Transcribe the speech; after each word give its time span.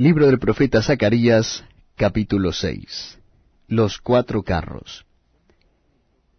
Libro 0.00 0.28
del 0.28 0.38
profeta 0.38 0.80
Zacarías, 0.80 1.64
capítulo 1.96 2.52
6. 2.52 3.18
Los 3.66 3.98
cuatro 3.98 4.44
carros. 4.44 5.04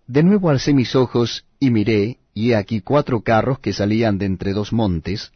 De 0.07 0.23
nuevo 0.23 0.49
alcé 0.49 0.73
mis 0.73 0.95
ojos 0.95 1.43
y 1.59 1.69
miré, 1.69 2.19
y 2.33 2.51
he 2.51 2.55
aquí 2.55 2.79
cuatro 2.79 3.19
carros 3.19 3.59
que 3.59 3.73
salían 3.73 4.17
de 4.17 4.27
entre 4.27 4.53
dos 4.53 4.71
montes, 4.71 5.33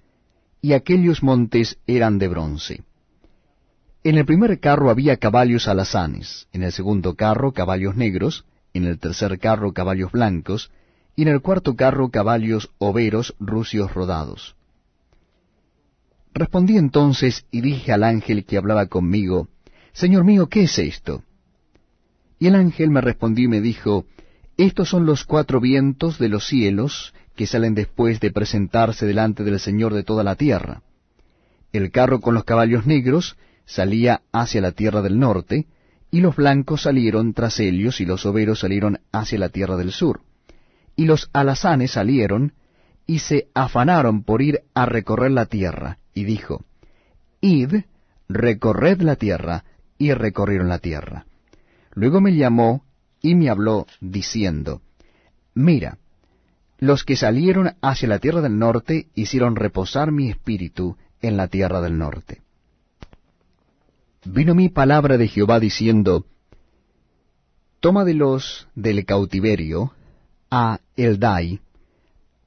y 0.62 0.72
aquellos 0.72 1.22
montes 1.22 1.80
eran 1.86 2.18
de 2.18 2.30
bronce. 2.30 2.84
En 4.06 4.18
el 4.18 4.26
primer 4.26 4.58
carro 4.62 4.90
había 4.90 5.18
caballos 5.18 5.68
alazanes, 5.68 6.48
en 6.54 6.64
el 6.64 6.72
segundo 6.72 7.16
carro 7.16 7.52
caballos 7.52 7.98
negros, 7.98 8.46
en 8.74 8.86
el 8.86 9.00
tercer 9.00 9.38
carro 9.38 9.74
caballos 9.74 10.14
blancos, 10.14 10.72
y 11.18 11.24
en 11.24 11.28
el 11.28 11.42
cuarto 11.42 11.76
carro 11.76 12.08
caballos 12.08 12.72
overos 12.78 13.36
rucios 13.42 13.94
rodados. 13.94 14.56
Respondí 16.34 16.78
entonces 16.78 17.46
y 17.52 17.62
dije 17.62 17.92
al 17.92 18.04
ángel 18.04 18.46
que 18.46 18.58
hablaba 18.58 18.88
conmigo, 18.88 19.50
Señor 19.92 20.24
mío, 20.24 20.48
¿qué 20.48 20.64
es 20.64 20.80
esto? 20.80 21.24
Y 22.40 22.48
el 22.48 22.56
ángel 22.56 22.90
me 22.90 23.02
respondió 23.02 23.46
y 23.46 23.50
me 23.50 23.62
dijo, 23.62 24.06
Estos 24.58 24.90
son 24.90 25.06
los 25.06 25.26
cuatro 25.26 25.62
vientos 25.62 26.18
de 26.18 26.30
los 26.30 26.48
cielos 26.48 27.14
que 27.36 27.46
salen 27.46 27.76
después 27.76 28.20
de 28.20 28.32
presentarse 28.32 29.06
delante 29.06 29.44
del 29.44 29.60
Señor 29.60 29.94
de 29.94 30.04
toda 30.04 30.24
la 30.24 30.36
tierra. 30.36 30.82
El 31.72 31.92
carro 31.92 32.20
con 32.20 32.34
los 32.34 32.44
caballos 32.44 32.86
negros 32.86 33.38
salía 33.66 34.22
hacia 34.32 34.62
la 34.62 34.72
tierra 34.72 35.02
del 35.02 35.20
norte, 35.20 35.68
y 36.12 36.22
los 36.22 36.36
blancos 36.36 36.84
salieron 36.84 37.34
tras 37.34 37.60
ellos, 37.60 38.02
y 38.02 38.06
los 38.06 38.26
overos 38.26 38.60
salieron 38.60 39.00
hacia 39.12 39.40
la 39.40 39.50
tierra 39.50 39.78
del 39.78 39.92
sur. 39.92 40.22
Y 40.96 41.06
los 41.06 41.30
alazanes 41.34 41.92
salieron, 41.92 42.54
y 43.08 43.20
se 43.20 43.48
afanaron 43.54 44.24
por 44.24 44.42
ir 44.42 44.62
a 44.74 44.86
recorrer 44.86 45.32
la 45.32 45.48
tierra, 45.48 45.98
y 46.14 46.24
dijo, 46.24 46.64
Id, 47.42 47.84
recorred 48.30 49.02
la 49.02 49.16
tierra, 49.16 49.64
y 49.98 50.14
recorrieron 50.14 50.70
la 50.70 50.80
tierra. 50.80 51.26
Luego 51.94 52.20
me 52.20 52.36
llamó 52.36 52.84
y 53.22 53.36
me 53.36 53.50
habló, 53.50 53.88
diciendo, 54.02 54.82
Mira, 55.54 55.98
los 56.80 57.04
que 57.04 57.16
salieron 57.16 57.76
hacia 57.82 58.10
la 58.10 58.20
tierra 58.20 58.42
del 58.42 58.58
norte 58.58 59.08
hicieron 59.16 59.56
reposar 59.56 60.12
mi 60.12 60.30
espíritu 60.30 60.98
en 61.22 61.38
la 61.38 61.48
tierra 61.48 61.80
del 61.80 61.98
norte. 61.98 62.42
Vino 64.26 64.56
mi 64.56 64.70
palabra 64.70 65.18
de 65.18 65.28
Jehová 65.28 65.60
diciendo, 65.60 66.26
Toma 67.80 68.06
de 68.06 68.14
los 68.14 68.68
del 68.76 69.06
cautiverio 69.06 69.94
a 70.50 70.80
Eldai, 70.96 71.60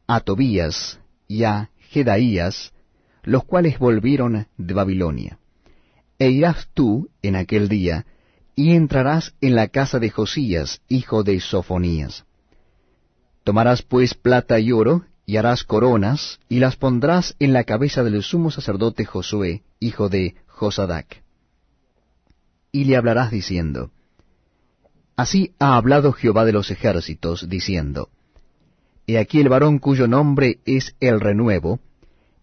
a 0.07 0.21
Tobías 0.21 0.99
y 1.29 1.45
a 1.45 1.71
Jedaías, 1.79 2.73
los 3.27 3.45
cuales 3.45 3.79
volvieron 3.79 4.47
de 4.57 4.75
Babilonia. 4.75 5.39
E 6.19 6.31
irás 6.31 6.69
tú 6.73 7.11
en 7.21 7.37
aquel 7.37 7.69
día, 7.69 8.07
y 8.55 8.75
entrarás 8.75 9.35
en 9.43 9.55
la 9.55 9.69
casa 9.69 9.99
de 9.99 10.09
Josías, 10.09 10.81
hijo 10.89 11.23
de 11.25 11.41
Sofonías. 11.41 12.25
Tomarás 13.45 13.83
pues 13.83 14.15
plata 14.15 14.59
y 14.61 14.73
oro, 14.73 15.05
y 15.27 15.37
harás 15.37 15.65
coronas, 15.65 16.39
y 16.49 16.61
las 16.61 16.77
pondrás 16.77 17.35
en 17.39 17.53
la 17.53 17.65
cabeza 17.65 18.03
del 18.05 18.23
sumo 18.23 18.51
sacerdote 18.51 19.05
Josué, 19.05 19.63
hijo 19.81 20.09
de 20.09 20.37
Josadac. 20.47 21.23
Y 22.73 22.85
le 22.85 22.97
hablarás 22.97 23.31
diciendo, 23.31 23.91
Así 25.17 25.53
ha 25.59 25.77
hablado 25.77 26.13
Jehová 26.13 26.45
de 26.45 26.53
los 26.53 26.71
ejércitos, 26.71 27.49
diciendo, 27.49 28.09
He 29.09 29.19
aquí 29.19 29.41
el 29.41 29.49
varón 29.49 29.79
cuyo 29.81 30.07
nombre 30.07 30.61
es 30.65 30.95
el 31.01 31.21
renuevo, 31.21 31.81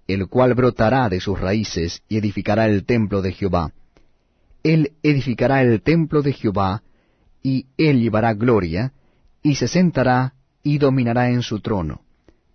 el 0.08 0.28
cual 0.28 0.54
brotará 0.54 1.10
de 1.10 1.20
sus 1.20 1.40
raíces 1.40 2.02
y 2.10 2.18
edificará 2.18 2.68
el 2.68 2.86
templo 2.86 3.22
de 3.22 3.32
Jehová. 3.32 3.72
Él 4.64 4.94
edificará 5.04 5.62
el 5.62 5.82
templo 5.82 6.22
de 6.22 6.34
Jehová, 6.34 6.84
y 7.42 7.68
él 7.78 8.02
llevará 8.02 8.34
gloria, 8.34 8.94
y 9.42 9.56
se 9.56 9.68
sentará 9.68 10.34
y 10.64 10.78
dominará 10.78 11.30
en 11.30 11.42
su 11.42 11.60
trono, 11.60 12.02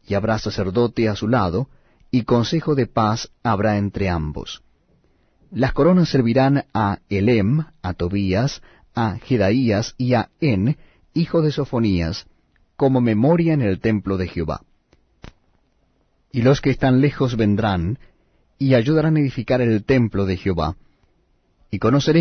y 0.07 0.15
habrá 0.15 0.39
sacerdote 0.39 1.09
a 1.09 1.17
su 1.17 1.29
lado, 1.29 1.69
y 2.11 2.23
consejo 2.23 2.75
de 2.75 2.87
paz 2.87 3.31
habrá 3.43 3.77
entre 3.77 4.09
ambos. 4.09 4.63
Las 5.51 5.73
coronas 5.73 6.09
servirán 6.09 6.65
a 6.73 6.99
Elem, 7.11 7.65
a 7.83 7.95
Tobías, 7.95 8.63
a 8.95 9.19
Jedaías 9.19 9.95
y 9.99 10.15
a 10.15 10.31
En, 10.41 10.79
hijo 11.13 11.43
de 11.43 11.53
Sofonías, 11.53 12.27
como 12.77 13.01
memoria 13.01 13.53
en 13.53 13.63
el 13.63 13.81
templo 13.81 14.17
de 14.17 14.29
Jehová 14.29 14.63
y 16.33 16.43
los 16.43 16.61
que 16.61 16.71
están 16.71 17.01
lejos 17.01 17.37
vendrán, 17.37 17.99
y 18.59 18.75
ayudarán 18.75 19.17
a 19.17 19.21
edificar 19.21 19.61
el 19.61 19.85
templo 19.85 20.27
de 20.27 20.37
Jehová. 20.37 20.77
Y 21.71 21.79
conoceréis 21.79 22.17